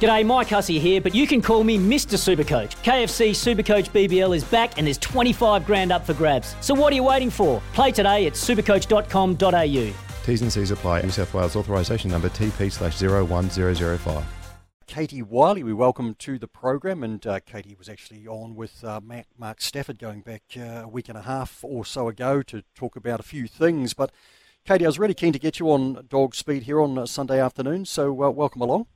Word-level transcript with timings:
G'day, 0.00 0.26
Mike 0.26 0.48
Hussey 0.48 0.78
here, 0.78 1.00
but 1.00 1.14
you 1.14 1.26
can 1.26 1.40
call 1.40 1.64
me 1.64 1.78
Mr. 1.78 2.18
Supercoach. 2.18 2.76
KFC 2.82 3.30
Supercoach 3.30 3.90
BBL 3.90 4.36
is 4.36 4.44
back 4.44 4.76
and 4.76 4.86
there's 4.86 4.98
25 4.98 5.64
grand 5.64 5.90
up 5.90 6.04
for 6.04 6.12
grabs. 6.12 6.54
So 6.60 6.74
what 6.74 6.92
are 6.92 6.96
you 6.96 7.04
waiting 7.04 7.30
for? 7.30 7.62
Play 7.72 7.92
today 7.92 8.26
at 8.26 8.34
supercoach.com.au. 8.34 9.94
T's 10.26 10.42
and 10.42 10.52
C's 10.52 10.70
apply. 10.70 11.02
New 11.02 11.10
South 11.10 11.32
Wales 11.32 11.56
authorisation 11.56 12.10
number 12.10 12.28
TP 12.28 12.70
slash 12.70 13.00
01005. 13.00 14.24
Katie 14.86 15.22
Wyllie, 15.22 15.62
we 15.62 15.72
welcome 15.72 16.14
to 16.16 16.38
the 16.38 16.46
program, 16.46 17.02
and 17.02 17.26
uh, 17.26 17.40
Katie 17.40 17.74
was 17.76 17.88
actually 17.88 18.26
on 18.26 18.54
with 18.54 18.84
uh, 18.84 19.00
Mark, 19.02 19.26
Mark 19.36 19.60
Stafford 19.60 19.98
going 19.98 20.20
back 20.20 20.42
uh, 20.56 20.82
a 20.84 20.88
week 20.88 21.08
and 21.08 21.18
a 21.18 21.22
half 21.22 21.60
or 21.62 21.84
so 21.84 22.08
ago 22.08 22.42
to 22.42 22.62
talk 22.74 22.96
about 22.96 23.18
a 23.18 23.24
few 23.24 23.48
things. 23.48 23.94
But 23.94 24.12
Katie, 24.64 24.84
I 24.84 24.88
was 24.88 24.98
really 24.98 25.14
keen 25.14 25.32
to 25.32 25.38
get 25.38 25.58
you 25.58 25.70
on 25.70 26.06
Dog 26.08 26.34
Speed 26.34 26.64
here 26.64 26.80
on 26.80 26.98
uh, 26.98 27.06
Sunday 27.06 27.40
afternoon, 27.40 27.84
so 27.84 28.10
uh, 28.22 28.30
welcome 28.30 28.60
along. 28.62 28.86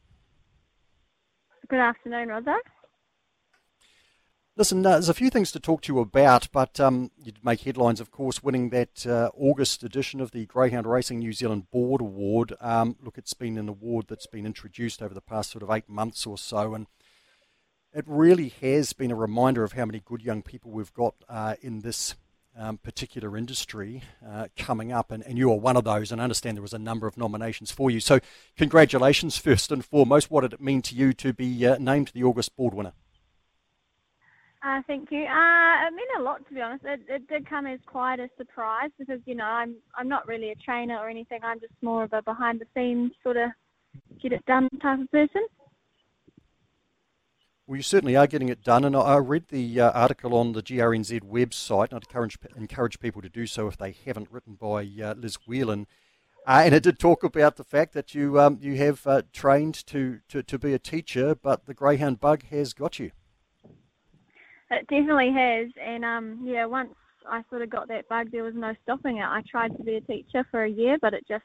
Good 1.70 1.79
afternoon, 1.79 2.30
Roger. 2.30 2.56
Listen, 4.56 4.84
uh, 4.84 4.91
there's 4.91 5.08
a 5.08 5.14
few 5.14 5.31
things 5.31 5.53
to 5.53 5.61
talk 5.61 5.83
to 5.83 5.92
you 5.92 6.00
about, 6.00 6.48
but 6.50 6.81
um, 6.81 7.12
you'd 7.22 7.44
make 7.44 7.61
headlines, 7.61 8.00
of 8.00 8.11
course, 8.11 8.42
winning 8.42 8.70
that 8.70 9.06
uh, 9.06 9.31
August 9.36 9.84
edition 9.84 10.20
of 10.20 10.33
the 10.33 10.47
Greyhound 10.47 10.84
Racing 10.84 11.20
New 11.20 11.33
Zealand 11.33 11.70
Board 11.70 12.00
Award. 12.00 12.55
Um, 12.61 12.97
look, 13.00 13.19
it's 13.19 13.34
been 13.34 13.56
an 13.56 13.69
award 13.69 14.06
that's 14.09 14.27
been 14.27 14.47
introduced 14.47 15.00
over 15.00 15.14
the 15.14 15.20
past 15.20 15.53
sort 15.53 15.62
of 15.62 15.70
eight 15.70 15.89
months 15.89 16.27
or 16.27 16.36
so, 16.36 16.75
and 16.75 16.89
it 17.94 18.05
really 18.09 18.48
has 18.61 18.92
been 18.92 19.12
a 19.12 19.16
reminder 19.16 19.62
of 19.62 19.75
how 19.75 19.84
many 19.84 20.03
good 20.05 20.22
young 20.22 20.42
people 20.42 20.72
we've 20.72 20.92
got 20.92 21.14
uh, 21.28 21.55
in 21.62 21.83
this 21.83 22.16
um, 22.61 22.78
particular 22.78 23.36
industry 23.36 24.03
uh, 24.27 24.48
coming 24.56 24.92
up, 24.92 25.11
and, 25.11 25.25
and 25.25 25.39
you 25.39 25.50
are 25.50 25.58
one 25.58 25.77
of 25.77 25.84
those. 25.84 26.12
And 26.12 26.20
I 26.20 26.25
understand 26.25 26.56
there 26.56 26.62
was 26.62 26.75
a 26.75 26.78
number 26.78 27.06
of 27.06 27.16
nominations 27.16 27.70
for 27.70 27.91
you. 27.91 28.00
So, 28.00 28.20
congratulations, 28.56 29.39
first 29.39 29.72
and 29.72 29.84
foremost. 29.84 30.30
What 30.30 30.42
did 30.42 30.53
it 30.53 30.61
mean 30.61 30.83
to 30.83 30.94
you 30.94 31.12
to 31.14 31.33
be 31.33 31.66
uh, 31.66 31.78
named 31.78 32.11
the 32.12 32.22
August 32.22 32.55
Board 32.56 32.75
winner? 32.75 32.92
Uh, 34.62 34.83
thank 34.86 35.11
you. 35.11 35.22
Uh, 35.22 35.86
it 35.86 35.94
meant 35.94 36.19
a 36.19 36.22
lot, 36.22 36.47
to 36.47 36.55
be 36.55 36.61
honest. 36.61 36.84
It, 36.84 37.00
it 37.08 37.28
did 37.28 37.48
come 37.48 37.66
as 37.66 37.81
quite 37.86 38.20
a 38.20 38.28
surprise 38.36 38.91
because 38.98 39.20
you 39.25 39.34
know 39.34 39.44
I'm 39.44 39.77
I'm 39.97 40.08
not 40.08 40.28
really 40.28 40.50
a 40.50 40.55
trainer 40.56 40.98
or 40.98 41.08
anything. 41.08 41.41
I'm 41.42 41.61
just 41.61 41.72
more 41.81 42.05
of 42.05 42.12
a 42.12 42.20
behind 42.20 42.61
the 42.61 42.66
scenes 42.75 43.12
sort 43.22 43.38
of 43.38 43.50
get 44.20 44.33
it 44.33 44.44
done 44.44 44.69
type 44.83 45.00
of 45.00 45.11
person. 45.11 45.47
Well, 47.70 47.76
you 47.76 47.84
certainly 47.84 48.16
are 48.16 48.26
getting 48.26 48.48
it 48.48 48.64
done, 48.64 48.84
and 48.84 48.96
I 48.96 49.18
read 49.18 49.46
the 49.46 49.78
uh, 49.78 49.92
article 49.92 50.34
on 50.34 50.54
the 50.54 50.60
GRNZ 50.60 51.20
website, 51.20 51.92
and 51.92 51.94
I'd 51.94 52.02
encourage, 52.02 52.36
encourage 52.56 52.98
people 52.98 53.22
to 53.22 53.28
do 53.28 53.46
so 53.46 53.68
if 53.68 53.76
they 53.76 53.94
haven't, 54.04 54.26
written 54.32 54.54
by 54.54 54.90
uh, 55.00 55.14
Liz 55.16 55.38
Whelan. 55.46 55.86
Uh, 56.44 56.62
and 56.64 56.74
it 56.74 56.82
did 56.82 56.98
talk 56.98 57.22
about 57.22 57.54
the 57.54 57.62
fact 57.62 57.92
that 57.92 58.12
you 58.12 58.41
um, 58.41 58.58
you 58.60 58.74
have 58.74 59.06
uh, 59.06 59.22
trained 59.32 59.86
to, 59.86 60.18
to, 60.30 60.42
to 60.42 60.58
be 60.58 60.74
a 60.74 60.80
teacher, 60.80 61.36
but 61.36 61.66
the 61.66 61.72
greyhound 61.72 62.18
bug 62.18 62.42
has 62.46 62.72
got 62.72 62.98
you. 62.98 63.12
It 64.72 64.88
definitely 64.88 65.30
has, 65.30 65.68
and 65.80 66.04
um, 66.04 66.41
yeah, 66.42 66.66
once 66.66 66.92
I 67.24 67.44
sort 67.50 67.62
of 67.62 67.70
got 67.70 67.86
that 67.86 68.08
bug, 68.08 68.32
there 68.32 68.42
was 68.42 68.56
no 68.56 68.75
stopping 68.82 69.19
it. 69.19 69.26
I 69.26 69.44
tried 69.48 69.76
to 69.76 69.84
be 69.84 69.94
a 69.94 70.00
teacher 70.00 70.44
for 70.50 70.64
a 70.64 70.69
year, 70.69 70.98
but 71.00 71.14
it 71.14 71.25
just 71.28 71.44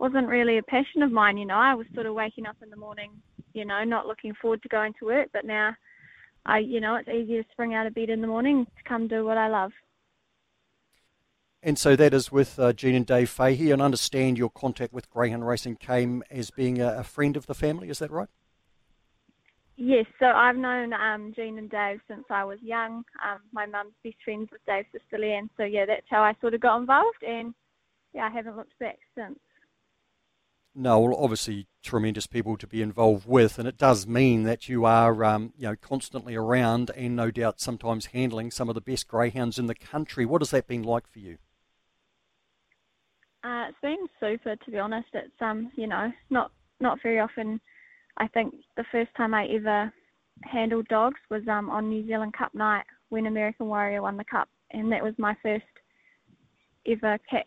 wasn't 0.00 0.26
really 0.26 0.56
a 0.56 0.62
passion 0.62 1.02
of 1.02 1.12
mine. 1.12 1.36
You 1.36 1.44
know, 1.44 1.58
I 1.58 1.74
was 1.74 1.86
sort 1.92 2.06
of 2.06 2.14
waking 2.14 2.46
up 2.46 2.56
in 2.62 2.70
the 2.70 2.76
morning 2.76 3.10
you 3.54 3.64
know, 3.64 3.82
not 3.84 4.06
looking 4.06 4.34
forward 4.34 4.62
to 4.62 4.68
going 4.68 4.92
to 4.98 5.06
work. 5.06 5.30
But 5.32 5.44
now, 5.44 5.74
I, 6.44 6.58
you 6.58 6.80
know, 6.80 6.96
it's 6.96 7.08
easier 7.08 7.42
to 7.42 7.48
spring 7.50 7.74
out 7.74 7.86
of 7.86 7.94
bed 7.94 8.10
in 8.10 8.20
the 8.20 8.26
morning 8.26 8.66
to 8.66 8.88
come 8.88 9.08
do 9.08 9.24
what 9.24 9.38
I 9.38 9.48
love. 9.48 9.72
And 11.62 11.78
so 11.78 11.96
that 11.96 12.12
is 12.12 12.30
with 12.30 12.58
uh, 12.58 12.74
Jean 12.74 12.94
and 12.94 13.06
Dave 13.06 13.30
Fahey. 13.30 13.70
And 13.70 13.80
understand 13.80 14.36
your 14.36 14.50
contact 14.50 14.92
with 14.92 15.08
Greyhound 15.08 15.46
Racing 15.46 15.76
came 15.76 16.22
as 16.30 16.50
being 16.50 16.80
a, 16.80 16.98
a 16.98 17.04
friend 17.04 17.36
of 17.36 17.46
the 17.46 17.54
family. 17.54 17.88
Is 17.88 18.00
that 18.00 18.10
right? 18.10 18.28
Yes, 19.76 20.06
so 20.20 20.26
I've 20.26 20.56
known 20.56 20.92
um, 20.92 21.32
Jean 21.34 21.58
and 21.58 21.68
Dave 21.68 21.98
since 22.06 22.24
I 22.30 22.44
was 22.44 22.58
young. 22.62 23.04
Um, 23.24 23.40
my 23.52 23.66
mum's 23.66 23.94
best 24.04 24.16
friends 24.24 24.48
with 24.52 24.64
Dave's 24.66 24.86
sister 24.92 25.18
Leanne, 25.18 25.48
so 25.56 25.64
yeah, 25.64 25.84
that's 25.84 26.06
how 26.08 26.22
I 26.22 26.34
sort 26.40 26.54
of 26.54 26.60
got 26.60 26.78
involved, 26.78 27.24
and 27.26 27.52
yeah, 28.14 28.26
I 28.26 28.30
haven't 28.30 28.56
looked 28.56 28.78
back 28.78 29.00
since. 29.16 29.38
No, 30.74 30.98
well, 30.98 31.16
obviously 31.16 31.68
tremendous 31.84 32.26
people 32.26 32.56
to 32.56 32.66
be 32.66 32.82
involved 32.82 33.28
with, 33.28 33.60
and 33.60 33.68
it 33.68 33.78
does 33.78 34.08
mean 34.08 34.42
that 34.42 34.68
you 34.68 34.84
are, 34.84 35.22
um, 35.22 35.52
you 35.56 35.68
know, 35.68 35.76
constantly 35.76 36.34
around, 36.34 36.90
and 36.96 37.14
no 37.14 37.30
doubt 37.30 37.60
sometimes 37.60 38.06
handling 38.06 38.50
some 38.50 38.68
of 38.68 38.74
the 38.74 38.80
best 38.80 39.06
greyhounds 39.06 39.56
in 39.56 39.66
the 39.66 39.74
country. 39.74 40.26
What 40.26 40.40
has 40.40 40.50
that 40.50 40.66
been 40.66 40.82
like 40.82 41.06
for 41.06 41.20
you? 41.20 41.38
Uh, 43.44 43.66
it's 43.68 43.78
been 43.80 44.08
super, 44.18 44.56
to 44.56 44.70
be 44.70 44.78
honest. 44.78 45.08
It's 45.12 45.30
um, 45.40 45.70
you 45.76 45.86
know, 45.86 46.10
not 46.30 46.50
not 46.80 46.98
very 47.02 47.20
often. 47.20 47.60
I 48.16 48.26
think 48.26 48.54
the 48.76 48.84
first 48.90 49.14
time 49.16 49.32
I 49.32 49.46
ever 49.46 49.92
handled 50.42 50.88
dogs 50.88 51.20
was 51.30 51.46
um 51.46 51.70
on 51.70 51.88
New 51.88 52.04
Zealand 52.06 52.32
Cup 52.32 52.52
night 52.52 52.84
when 53.10 53.26
American 53.26 53.66
Warrior 53.66 54.02
won 54.02 54.16
the 54.16 54.24
cup, 54.24 54.48
and 54.72 54.90
that 54.90 55.04
was 55.04 55.14
my 55.18 55.36
first 55.40 55.64
ever 56.86 57.18
catch 57.30 57.46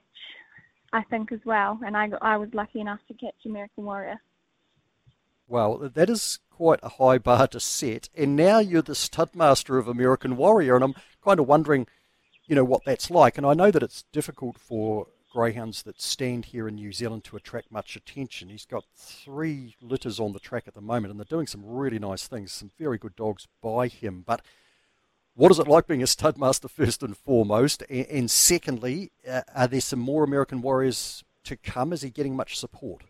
I 0.97 1.03
think 1.03 1.31
as 1.31 1.39
well, 1.45 1.79
and 1.85 1.95
I 1.95 2.09
I 2.23 2.37
was 2.37 2.49
lucky 2.55 2.79
enough 2.79 3.01
to 3.07 3.13
catch 3.13 3.45
American 3.45 3.85
Warrior. 3.85 4.19
Well, 5.47 5.77
that 5.77 6.09
is 6.09 6.39
quite 6.49 6.79
a 6.81 6.89
high 6.89 7.19
bar 7.19 7.45
to 7.49 7.59
set, 7.59 8.09
and 8.15 8.35
now 8.35 8.57
you're 8.57 8.81
the 8.81 8.93
studmaster 8.93 9.77
of 9.77 9.87
American 9.87 10.37
Warrior, 10.37 10.73
and 10.73 10.83
I'm 10.83 10.95
kind 11.23 11.39
of 11.39 11.47
wondering, 11.47 11.85
you 12.47 12.55
know, 12.55 12.63
what 12.63 12.83
that's 12.83 13.11
like. 13.11 13.37
And 13.37 13.45
I 13.45 13.53
know 13.53 13.69
that 13.69 13.83
it's 13.83 14.05
difficult 14.11 14.57
for 14.57 15.05
greyhounds 15.31 15.83
that 15.83 16.01
stand 16.01 16.45
here 16.45 16.67
in 16.67 16.73
New 16.73 16.91
Zealand 16.91 17.23
to 17.25 17.37
attract 17.37 17.71
much 17.71 17.95
attention. 17.95 18.49
He's 18.49 18.65
got 18.65 18.85
three 18.95 19.75
litters 19.79 20.19
on 20.19 20.33
the 20.33 20.39
track 20.39 20.63
at 20.67 20.73
the 20.73 20.81
moment, 20.81 21.11
and 21.11 21.19
they're 21.19 21.25
doing 21.25 21.45
some 21.45 21.63
really 21.63 21.99
nice 21.99 22.27
things, 22.27 22.51
some 22.51 22.71
very 22.79 22.97
good 22.97 23.15
dogs 23.15 23.47
by 23.61 23.87
him, 23.87 24.23
but 24.25 24.41
what 25.37 25.51
is 25.51 25.59
it 25.59 25.67
like 25.67 25.85
being 25.85 26.01
a 26.01 26.07
stud 26.07 26.37
master 26.37 26.67
first 26.67 27.03
and 27.03 27.15
foremost? 27.15 27.83
And, 27.89 28.07
and 28.07 28.31
secondly, 28.31 29.11
uh, 29.29 29.41
are 29.55 29.67
there 29.67 29.81
some 29.81 29.99
more 29.99 30.23
American 30.23 30.63
Warriors 30.63 31.23
to 31.43 31.55
come? 31.55 31.93
Is 31.93 32.01
he 32.01 32.09
getting 32.09 32.35
much 32.35 32.57
support? 32.57 33.03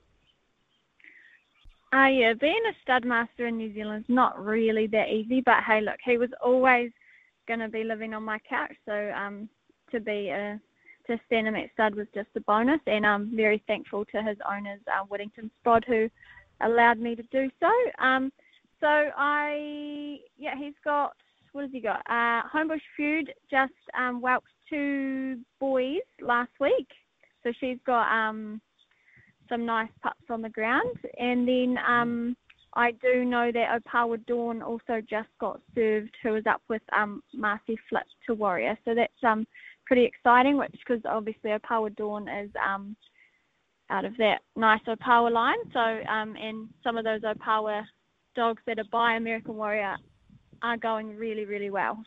Uh, 1.93 2.07
yeah, 2.07 2.33
being 2.33 2.61
a 2.69 2.75
stud 2.83 3.05
master 3.05 3.47
in 3.47 3.57
New 3.57 3.73
Zealand 3.73 4.03
is 4.03 4.13
not 4.13 4.43
really 4.43 4.87
that 4.87 5.07
easy. 5.07 5.39
But 5.39 5.63
hey, 5.65 5.79
look, 5.79 5.99
he 6.03 6.17
was 6.17 6.29
always 6.43 6.91
going 7.47 7.61
to 7.61 7.69
be 7.69 7.85
living 7.85 8.13
on 8.13 8.23
my 8.23 8.39
couch, 8.39 8.75
so 8.85 9.11
um, 9.15 9.47
to 9.91 10.01
be 10.01 10.27
a 10.27 10.59
to 11.07 11.17
stand 11.25 11.47
him 11.47 11.55
at 11.55 11.71
stud 11.71 11.95
was 11.95 12.07
just 12.13 12.27
a 12.35 12.41
bonus, 12.41 12.81
and 12.85 13.05
I'm 13.05 13.33
very 13.33 13.63
thankful 13.65 14.03
to 14.11 14.21
his 14.21 14.35
owners, 14.45 14.81
uh, 14.87 15.05
Whittington 15.05 15.49
Sprod, 15.65 15.85
who 15.85 16.09
allowed 16.59 16.99
me 16.99 17.15
to 17.15 17.23
do 17.31 17.49
so. 17.61 17.71
Um, 18.05 18.33
so 18.81 18.87
I, 18.87 20.19
yeah, 20.37 20.57
he's 20.57 20.73
got 20.83 21.15
what 21.51 21.63
has 21.63 21.71
he 21.71 21.79
got? 21.79 22.01
Uh, 22.09 22.41
Homebush 22.53 22.81
Feud 22.95 23.33
just 23.49 23.73
um, 23.97 24.21
whelped 24.21 24.47
two 24.69 25.39
boys 25.59 26.01
last 26.21 26.51
week, 26.59 26.87
so 27.43 27.51
she's 27.59 27.77
got 27.85 28.11
um, 28.11 28.61
some 29.49 29.65
nice 29.65 29.89
pups 30.01 30.23
on 30.29 30.41
the 30.41 30.49
ground. 30.49 30.97
And 31.19 31.47
then 31.47 31.77
um, 31.87 32.35
I 32.73 32.91
do 32.91 33.25
know 33.25 33.51
that 33.51 33.81
Opawa 33.81 34.23
Dawn 34.25 34.61
also 34.61 35.01
just 35.09 35.29
got 35.39 35.59
served, 35.73 36.15
who 36.21 36.31
was 36.31 36.45
up 36.45 36.61
with 36.69 36.81
um, 36.95 37.23
Marcy 37.33 37.77
Flip 37.89 38.03
to 38.27 38.33
Warrior. 38.33 38.77
So 38.85 38.93
that's 38.93 39.11
um, 39.25 39.47
pretty 39.85 40.05
exciting, 40.05 40.57
which 40.57 40.75
because 40.85 41.01
obviously 41.05 41.51
Opawa 41.51 41.95
Dawn 41.95 42.27
is 42.27 42.49
um, 42.63 42.95
out 43.89 44.05
of 44.05 44.15
that 44.17 44.41
nice 44.55 44.81
Opawa 44.87 45.31
line. 45.31 45.57
So 45.73 45.79
um, 45.79 46.35
and 46.35 46.69
some 46.83 46.97
of 46.97 47.03
those 47.03 47.21
Opawa 47.21 47.83
dogs 48.35 48.61
that 48.67 48.79
are 48.79 48.85
by 48.91 49.15
American 49.15 49.55
Warrior 49.55 49.95
are 50.61 50.77
going 50.77 51.15
really, 51.17 51.45
really 51.45 51.69
well. 51.69 52.03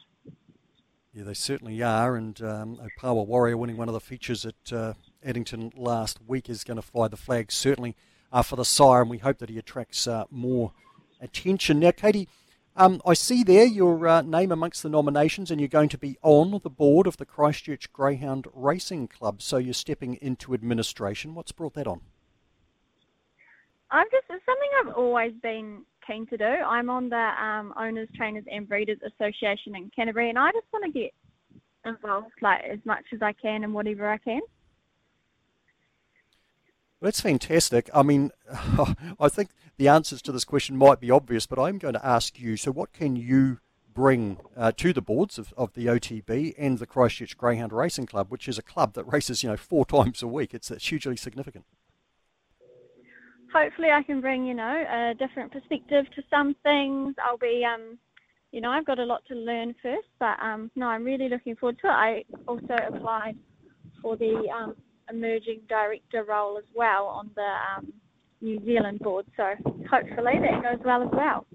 Yeah, 1.12 1.24
they 1.24 1.34
certainly 1.34 1.82
are. 1.82 2.16
And 2.16 2.40
um, 2.42 2.78
Opawa 2.78 3.26
Warrior 3.26 3.56
winning 3.56 3.76
one 3.76 3.88
of 3.88 3.94
the 3.94 4.00
features 4.00 4.46
at 4.46 4.72
uh, 4.72 4.94
Addington 5.24 5.72
last 5.76 6.18
week 6.26 6.48
is 6.48 6.64
going 6.64 6.76
to 6.76 6.82
fly 6.82 7.08
the 7.08 7.16
flag 7.16 7.50
certainly 7.50 7.96
uh, 8.32 8.42
for 8.42 8.56
the 8.56 8.64
sire, 8.64 9.02
and 9.02 9.10
we 9.10 9.18
hope 9.18 9.38
that 9.38 9.50
he 9.50 9.58
attracts 9.58 10.06
uh, 10.06 10.24
more 10.30 10.72
attention. 11.20 11.80
Now, 11.80 11.90
Katie, 11.90 12.28
um, 12.76 13.02
I 13.04 13.14
see 13.14 13.42
there 13.42 13.64
your 13.66 14.06
uh, 14.06 14.22
name 14.22 14.52
amongst 14.52 14.82
the 14.82 14.88
nominations, 14.88 15.50
and 15.50 15.60
you're 15.60 15.68
going 15.68 15.88
to 15.88 15.98
be 15.98 16.16
on 16.22 16.60
the 16.62 16.70
board 16.70 17.06
of 17.06 17.16
the 17.16 17.26
Christchurch 17.26 17.92
Greyhound 17.92 18.46
Racing 18.54 19.08
Club. 19.08 19.42
So 19.42 19.56
you're 19.56 19.74
stepping 19.74 20.14
into 20.14 20.54
administration. 20.54 21.34
What's 21.34 21.52
brought 21.52 21.74
that 21.74 21.88
on? 21.88 22.02
I've 23.90 24.10
just 24.12 24.26
it's 24.30 24.44
something 24.46 24.70
I've 24.80 24.94
always 24.94 25.32
been 25.42 25.82
keen 26.10 26.26
to 26.26 26.36
do. 26.36 26.44
I'm 26.44 26.90
on 26.90 27.08
the 27.08 27.16
um, 27.16 27.72
Owners, 27.78 28.08
Trainers 28.16 28.44
and 28.50 28.68
Breeders 28.68 28.98
Association 29.06 29.76
in 29.76 29.90
Canterbury, 29.94 30.28
and 30.28 30.38
I 30.38 30.50
just 30.52 30.66
want 30.72 30.84
to 30.84 30.98
get 30.98 31.12
involved 31.84 32.32
like 32.42 32.62
as 32.64 32.78
much 32.84 33.04
as 33.12 33.22
I 33.22 33.32
can 33.32 33.64
and 33.64 33.72
whatever 33.72 34.10
I 34.10 34.18
can. 34.18 34.40
That's 37.00 37.20
fantastic. 37.20 37.88
I 37.94 38.02
mean, 38.02 38.30
I 39.20 39.28
think 39.28 39.50
the 39.78 39.88
answers 39.88 40.20
to 40.22 40.32
this 40.32 40.44
question 40.44 40.76
might 40.76 41.00
be 41.00 41.10
obvious, 41.10 41.46
but 41.46 41.58
I'm 41.58 41.78
going 41.78 41.94
to 41.94 42.06
ask 42.06 42.38
you 42.38 42.56
so, 42.56 42.70
what 42.70 42.92
can 42.92 43.16
you 43.16 43.58
bring 43.94 44.38
uh, 44.56 44.72
to 44.76 44.92
the 44.92 45.02
boards 45.02 45.38
of, 45.38 45.52
of 45.56 45.72
the 45.74 45.86
OTB 45.86 46.54
and 46.58 46.78
the 46.78 46.86
Christchurch 46.86 47.36
Greyhound 47.36 47.72
Racing 47.72 48.06
Club, 48.06 48.26
which 48.30 48.48
is 48.48 48.58
a 48.58 48.62
club 48.62 48.94
that 48.94 49.04
races, 49.04 49.42
you 49.42 49.48
know, 49.48 49.56
four 49.56 49.86
times 49.86 50.22
a 50.22 50.28
week? 50.28 50.52
It's, 50.52 50.70
it's 50.70 50.88
hugely 50.88 51.16
significant. 51.16 51.64
Hopefully, 53.52 53.90
I 53.90 54.02
can 54.02 54.20
bring, 54.20 54.46
you 54.46 54.54
know, 54.54 54.84
a 54.88 55.14
different 55.14 55.52
perspective 55.52 56.06
to 56.14 56.22
some 56.30 56.54
things. 56.62 57.14
I'll 57.22 57.38
be, 57.38 57.64
um, 57.64 57.98
you 58.52 58.60
know, 58.60 58.70
I've 58.70 58.86
got 58.86 58.98
a 58.98 59.04
lot 59.04 59.22
to 59.28 59.34
learn 59.34 59.74
first, 59.82 60.08
but 60.18 60.38
um, 60.40 60.70
no, 60.76 60.86
I'm 60.86 61.04
really 61.04 61.28
looking 61.28 61.56
forward 61.56 61.78
to 61.80 61.88
it. 61.88 61.90
I 61.90 62.24
also 62.46 62.76
applied 62.88 63.36
for 64.00 64.16
the 64.16 64.48
um, 64.54 64.76
emerging 65.10 65.62
director 65.68 66.24
role 66.24 66.58
as 66.58 66.64
well 66.74 67.06
on 67.06 67.30
the 67.34 67.54
um, 67.76 67.92
New 68.40 68.64
Zealand 68.64 69.00
board. 69.00 69.26
So 69.36 69.54
hopefully 69.90 70.34
that 70.40 70.62
goes 70.62 70.84
well 70.84 71.02
as 71.02 71.10
well. 71.12 71.46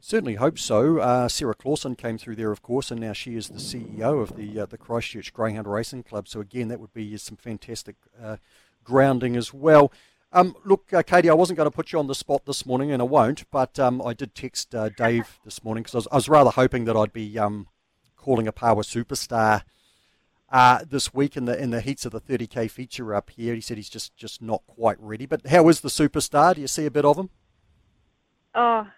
Certainly 0.00 0.34
hope 0.34 0.58
so. 0.58 0.98
Uh, 0.98 1.28
Sarah 1.28 1.54
Clausen 1.54 1.94
came 1.94 2.18
through 2.18 2.36
there, 2.36 2.50
of 2.50 2.60
course, 2.60 2.90
and 2.90 3.00
now 3.00 3.14
she 3.14 3.36
is 3.36 3.48
the 3.48 3.58
CEO 3.58 4.20
of 4.20 4.36
the 4.36 4.60
uh, 4.60 4.66
the 4.66 4.76
Christchurch 4.76 5.32
Greyhound 5.32 5.66
Racing 5.66 6.02
Club. 6.02 6.28
So 6.28 6.40
again, 6.40 6.68
that 6.68 6.78
would 6.78 6.92
be 6.92 7.16
some 7.16 7.36
fantastic 7.36 7.96
uh, 8.22 8.36
grounding 8.84 9.34
as 9.34 9.54
well. 9.54 9.90
Um, 10.34 10.56
look, 10.64 10.92
uh, 10.92 11.04
Katie, 11.04 11.30
I 11.30 11.34
wasn't 11.34 11.56
going 11.58 11.70
to 11.70 11.74
put 11.74 11.92
you 11.92 12.00
on 12.00 12.08
the 12.08 12.14
spot 12.14 12.44
this 12.44 12.66
morning, 12.66 12.90
and 12.90 13.00
I 13.00 13.04
won't. 13.04 13.48
But 13.52 13.78
um, 13.78 14.02
I 14.02 14.14
did 14.14 14.34
text 14.34 14.74
uh, 14.74 14.88
Dave 14.88 15.38
this 15.44 15.62
morning 15.62 15.84
because 15.84 15.94
I 15.94 15.98
was, 15.98 16.08
I 16.10 16.14
was, 16.16 16.28
rather 16.28 16.50
hoping 16.50 16.86
that 16.86 16.96
I'd 16.96 17.12
be 17.12 17.38
um, 17.38 17.68
calling 18.16 18.48
a 18.48 18.52
power 18.52 18.82
superstar 18.82 19.62
uh, 20.50 20.84
this 20.84 21.14
week 21.14 21.36
in 21.36 21.44
the 21.44 21.56
in 21.56 21.70
the 21.70 21.80
heats 21.80 22.04
of 22.04 22.10
the 22.10 22.20
30k 22.20 22.68
feature 22.68 23.14
up 23.14 23.30
here. 23.30 23.54
He 23.54 23.60
said 23.60 23.76
he's 23.76 23.88
just 23.88 24.16
just 24.16 24.42
not 24.42 24.66
quite 24.66 24.96
ready. 24.98 25.24
But 25.24 25.46
how 25.46 25.68
is 25.68 25.82
the 25.82 25.88
superstar? 25.88 26.56
Do 26.56 26.62
you 26.62 26.66
see 26.66 26.84
a 26.84 26.90
bit 26.90 27.04
of 27.04 27.16
him? 27.16 27.30
Oh, 28.56 28.88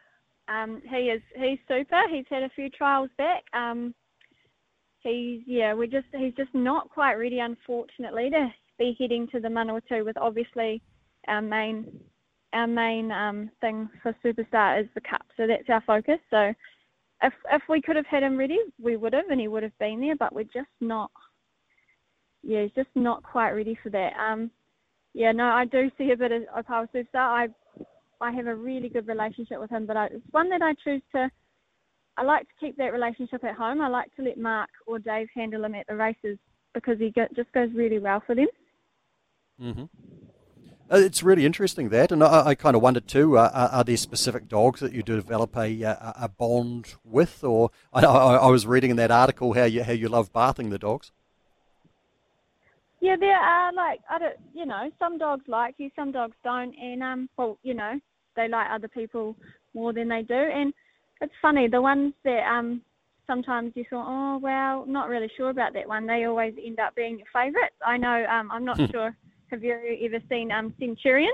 um, 0.49 0.81
he 0.89 1.11
is 1.11 1.21
he's 1.37 1.59
super. 1.69 2.01
He's 2.11 2.25
had 2.31 2.45
a 2.45 2.51
few 2.57 2.71
trials 2.71 3.11
back. 3.19 3.45
Um, 3.53 3.95
he's 5.01 5.43
yeah, 5.47 5.75
we're 5.75 5.87
just 5.87 6.07
he's 6.15 6.35
just 6.35 6.55
not 6.55 6.89
quite 6.89 7.17
ready, 7.17 7.41
unfortunately, 7.41 8.31
to 8.31 8.49
be 8.79 8.97
heading 8.99 9.29
to 9.33 9.41
the 9.41 9.49
Manawatu 9.49 10.03
with 10.03 10.17
obviously 10.17 10.81
our 11.29 11.43
main 11.43 11.87
our 12.53 12.67
main 12.67 13.11
um, 13.13 13.51
thing 13.61 13.89
for 14.03 14.15
superstar 14.25 14.81
is 14.81 14.89
the 14.95 15.01
cup. 15.01 15.27
So 15.37 15.47
that's 15.47 15.69
our 15.69 15.83
focus. 15.87 16.19
So 16.31 16.53
if 17.23 17.33
if 17.53 17.63
we 17.69 17.83
could 17.83 17.97
have 17.97 18.07
had 18.07 18.23
him 18.23 18.37
ready, 18.37 18.59
we 18.81 18.97
would 18.97 19.13
have, 19.13 19.29
and 19.31 19.41
he 19.41 19.49
would 19.49 19.63
have 19.63 19.79
been 19.79 20.01
there. 20.01 20.17
But 20.17 20.35
we're 20.35 20.45
just 20.45 20.69
not 20.81 21.11
yeah, 22.47 22.63
he's 22.63 22.73
just 22.73 22.89
not 22.95 23.23
quite 23.23 23.51
ready 23.51 23.77
for 23.83 23.91
that. 23.91 24.13
Um, 24.17 24.51
yeah, 25.15 25.33
no, 25.33 25.47
I 25.47 25.65
do 25.65 25.91
see 25.99 26.13
a 26.13 26.17
bit 26.17 26.31
of, 26.31 26.43
of 26.55 26.67
Power 26.67 26.89
Superstar. 26.95 27.07
I 27.15 27.49
I 28.21 28.31
have 28.33 28.47
a 28.47 28.55
really 28.55 28.89
good 28.89 29.09
relationship 29.09 29.61
with 29.61 29.71
him, 29.71 29.85
but 29.85 29.97
I, 29.97 30.07
it's 30.07 30.25
one 30.31 30.49
that 30.51 30.63
I 30.63 30.73
choose 30.85 31.03
to. 31.13 31.31
I 32.17 32.23
like 32.23 32.43
to 32.43 32.55
keep 32.59 32.77
that 32.79 32.93
relationship 32.93 33.45
at 33.45 33.57
home. 33.57 33.83
I 33.83 33.89
like 33.89 34.15
to 34.17 34.23
let 34.23 34.39
Mark 34.39 34.71
or 34.87 34.99
Dave 34.99 35.29
handle 35.35 35.65
him 35.65 35.75
at 35.75 35.87
the 35.87 35.97
races 35.97 36.39
because 36.73 36.99
he 36.99 37.13
just 37.35 37.53
goes 37.53 37.69
really 37.75 37.99
well 37.99 38.23
for 38.27 38.35
them. 38.35 38.47
Mm-hmm. 39.61 39.85
Uh, 40.91 40.99
it's 40.99 41.23
really 41.23 41.45
interesting 41.45 41.89
that, 41.89 42.13
and 42.13 42.23
I, 42.23 42.49
I 42.49 42.55
kind 42.55 42.77
of 42.77 42.83
wondered 42.83 43.09
too: 43.09 43.37
uh, 43.37 43.51
are, 43.53 43.79
are, 43.79 43.85
there 43.85 43.97
specific 43.97 44.49
dogs 44.49 44.79
that 44.81 44.93
you 44.93 45.03
develop 45.03 45.57
a, 45.57 45.83
a, 45.83 46.15
a 46.23 46.29
bond 46.29 46.95
with, 47.05 47.43
or 47.43 47.71
I, 47.93 48.05
I, 48.05 48.37
I 48.37 48.47
was 48.47 48.67
reading 48.67 48.91
in 48.91 48.97
that 48.97 49.11
article 49.11 49.55
how 49.55 49.65
you 49.65 49.83
how 49.83 49.93
you 49.93 50.09
love 50.09 50.33
bathing 50.33 50.71
the 50.71 50.79
dogs. 50.79 51.11
Yeah, 53.01 53.17
there 53.19 53.37
are 53.37 53.73
like 53.73 54.01
I 54.09 54.19
don't, 54.19 54.37
you 54.55 54.65
know, 54.65 54.91
some 55.01 55.19
dogs 55.19 55.45
like 55.49 55.75
you, 55.79 55.91
some 55.97 56.13
dogs 56.13 56.37
don't, 56.45 56.75
and 56.81 57.03
um, 57.03 57.29
well, 57.37 57.59
you 57.65 57.75
know, 57.75 58.01
they 58.37 58.47
like 58.47 58.69
other 58.71 58.89
people 58.89 59.37
more 59.75 59.93
than 59.93 60.09
they 60.09 60.23
do, 60.23 60.35
and 60.35 60.73
it's 61.21 61.35
funny 61.43 61.67
the 61.67 61.83
ones 61.83 62.13
that 62.25 62.47
um 62.49 62.81
sometimes 63.27 63.73
you 63.75 63.85
thought, 63.91 64.07
oh 64.09 64.39
well, 64.39 64.87
not 64.87 65.09
really 65.09 65.31
sure 65.37 65.51
about 65.51 65.73
that 65.75 65.89
one. 65.89 66.07
They 66.07 66.25
always 66.25 66.55
end 66.65 66.79
up 66.79 66.95
being 66.95 67.19
your 67.19 67.27
favourites. 67.33 67.75
I 67.85 67.97
know. 67.97 68.25
Um, 68.31 68.53
I'm 68.53 68.65
not 68.65 68.79
hmm. 68.79 68.87
sure. 68.87 69.17
Have 69.51 69.63
you 69.63 69.99
ever 70.03 70.23
seen 70.29 70.51
um 70.53 70.75
Centurion? 70.79 71.33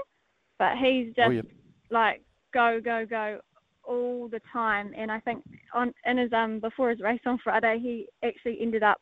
But 0.59 0.77
he's 0.79 1.09
oh, 1.19 1.23
just 1.23 1.29
oh, 1.29 1.31
yeah. 1.31 1.43
like 1.91 2.23
go 2.53 2.81
go 2.83 3.07
go 3.09 3.41
all 3.85 4.29
the 4.29 4.41
time, 4.53 4.93
and 4.97 5.11
I 5.11 5.21
think 5.21 5.43
on 5.75 5.93
in 6.07 6.19
his 6.19 6.33
um 6.33 6.61
before 6.61 6.91
his 6.91 7.01
race 7.01 7.21
on 7.27 7.39
Friday, 7.43 7.79
he 7.81 8.07
actually 8.25 8.59
ended 8.61 8.83
up 8.83 9.01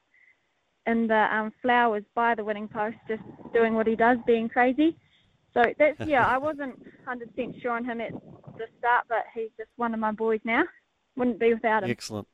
in 0.86 1.06
the 1.06 1.28
um, 1.34 1.52
flowers 1.62 2.04
by 2.14 2.34
the 2.34 2.44
winning 2.44 2.68
post, 2.68 2.96
just 3.08 3.22
doing 3.52 3.74
what 3.74 3.86
he 3.86 3.96
does, 3.96 4.18
being 4.26 4.48
crazy. 4.48 4.96
So 5.54 5.62
that's 5.78 6.00
yeah, 6.06 6.26
I 6.26 6.38
wasn't 6.38 6.80
hundred 7.04 7.34
percent 7.34 7.56
sure 7.60 7.72
on 7.72 7.84
him 7.84 8.00
at 8.00 8.12
the 8.12 8.66
start, 8.78 9.06
but 9.08 9.24
he's 9.34 9.50
just 9.56 9.70
one 9.76 9.94
of 9.94 10.00
my 10.00 10.12
boys 10.12 10.40
now. 10.44 10.64
Wouldn't 11.16 11.40
be 11.40 11.54
without 11.54 11.84
him. 11.84 11.90
Excellent. 11.90 12.28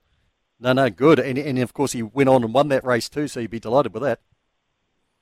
No, 0.59 0.73
no, 0.73 0.89
good, 0.91 1.19
and 1.19 1.39
and 1.39 1.59
of 1.59 1.75
course 1.75 1.93
he 1.93 2.03
went 2.03 2.29
on 2.29 2.45
and 2.45 2.55
won 2.55 2.69
that 2.69 2.85
race 2.85 3.09
too, 3.09 3.29
so 3.29 3.41
you'd 3.41 3.51
be 3.51 3.61
delighted 3.61 3.93
with 3.93 4.03
that. 4.03 4.21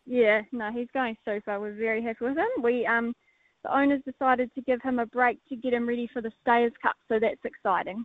Yeah, 0.07 0.43
no, 0.53 0.71
he's 0.73 0.89
going 0.93 1.17
super. 1.25 1.59
We're 1.59 1.73
very 1.73 2.03
happy 2.03 2.25
with 2.25 2.37
him. 2.37 2.63
We 2.63 2.87
um, 2.87 3.15
the 3.63 3.75
owners 3.75 4.03
decided 4.05 4.55
to 4.55 4.61
give 4.61 4.83
him 4.83 4.99
a 4.99 5.07
break 5.07 5.39
to 5.49 5.57
get 5.57 5.73
him 5.73 5.89
ready 5.89 6.09
for 6.13 6.21
the 6.21 6.33
Stayers 6.43 6.73
Cup, 6.83 6.97
so 7.09 7.19
that's 7.19 7.45
exciting. 7.45 8.05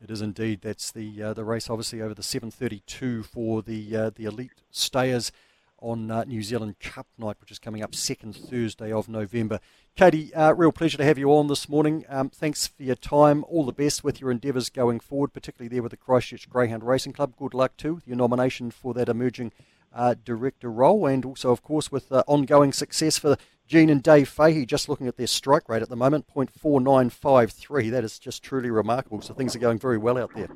It 0.00 0.10
is 0.10 0.22
indeed. 0.22 0.60
That's 0.62 0.92
the 0.92 1.22
uh, 1.22 1.34
the 1.34 1.44
race, 1.44 1.68
obviously 1.68 2.00
over 2.00 2.14
the 2.14 2.22
7:32 2.22 3.24
for 3.24 3.62
the 3.62 3.96
uh, 3.96 4.10
the 4.14 4.24
elite 4.24 4.62
stayers 4.70 5.32
on 5.78 6.10
uh, 6.10 6.24
New 6.24 6.42
Zealand 6.42 6.78
Cup 6.80 7.06
night, 7.18 7.36
which 7.40 7.50
is 7.50 7.58
coming 7.58 7.82
up 7.82 7.94
second 7.94 8.34
Thursday 8.34 8.90
of 8.90 9.08
November. 9.08 9.60
Katie, 9.94 10.34
uh, 10.34 10.52
real 10.52 10.72
pleasure 10.72 10.96
to 10.96 11.04
have 11.04 11.18
you 11.18 11.30
on 11.32 11.48
this 11.48 11.68
morning. 11.68 12.04
Um, 12.08 12.30
thanks 12.30 12.66
for 12.66 12.82
your 12.82 12.94
time. 12.96 13.44
All 13.48 13.66
the 13.66 13.72
best 13.72 14.02
with 14.02 14.20
your 14.20 14.30
endeavours 14.30 14.70
going 14.70 15.00
forward, 15.00 15.34
particularly 15.34 15.68
there 15.68 15.82
with 15.82 15.90
the 15.90 15.98
Christchurch 15.98 16.48
Greyhound 16.48 16.84
Racing 16.84 17.12
Club. 17.12 17.34
Good 17.36 17.52
luck 17.52 17.76
too 17.76 17.94
with 17.96 18.08
your 18.08 18.16
nomination 18.16 18.70
for 18.70 18.94
that 18.94 19.08
emerging 19.08 19.52
uh, 19.96 20.14
director 20.24 20.70
role, 20.70 21.06
and 21.06 21.24
also, 21.24 21.50
of 21.50 21.62
course, 21.62 21.90
with 21.90 22.12
uh, 22.12 22.22
ongoing 22.26 22.72
success 22.72 23.18
for 23.18 23.36
Gene 23.66 23.90
and 23.90 24.02
Dave 24.02 24.28
Fahey 24.28 24.64
just 24.64 24.88
looking 24.88 25.08
at 25.08 25.16
their 25.16 25.26
strike 25.26 25.68
rate 25.68 25.82
at 25.82 25.88
the 25.88 25.96
moment, 25.96 26.26
0.4953. 26.32 27.90
That 27.90 28.04
is 28.04 28.18
just 28.18 28.42
truly 28.42 28.70
remarkable. 28.70 29.20
So 29.22 29.34
things 29.34 29.56
are 29.56 29.58
going 29.58 29.78
very 29.78 29.98
well 29.98 30.18
out 30.18 30.32
there. 30.36 30.48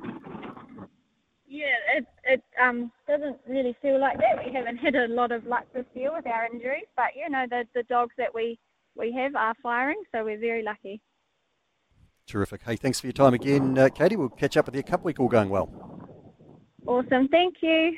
Yeah, 1.47 1.65
it, 1.97 2.05
it 2.23 2.43
um, 2.61 2.91
doesn't 3.07 3.37
really 3.47 3.75
feel 3.81 3.99
like 3.99 4.17
that. 4.19 4.45
We 4.45 4.53
haven't 4.53 4.77
had 4.77 4.95
a 4.95 5.07
lot 5.07 5.31
of 5.31 5.45
luck 5.45 5.65
this 5.73 5.85
year 5.93 6.13
with 6.13 6.25
our 6.25 6.45
injuries, 6.45 6.85
but 6.95 7.07
you 7.15 7.29
know 7.29 7.45
the 7.49 7.65
the 7.75 7.83
dogs 7.83 8.13
that 8.17 8.33
we 8.33 8.57
we 8.95 9.11
have 9.13 9.35
are 9.35 9.53
firing, 9.61 10.01
so 10.13 10.23
we're 10.23 10.39
very 10.39 10.63
lucky. 10.63 11.01
Terrific. 12.27 12.61
Hey, 12.63 12.77
thanks 12.77 13.01
for 13.01 13.07
your 13.07 13.13
time 13.13 13.33
again, 13.33 13.77
uh, 13.77 13.89
Katie. 13.89 14.15
We'll 14.15 14.29
catch 14.29 14.55
up 14.55 14.67
with 14.67 14.75
you 14.75 14.83
Cup 14.83 15.03
Week 15.03 15.19
all 15.19 15.27
going 15.27 15.49
well. 15.49 15.69
Awesome. 16.87 17.27
Thank 17.27 17.55
you. 17.61 17.97